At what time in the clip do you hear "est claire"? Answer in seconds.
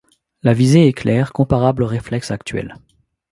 0.87-1.31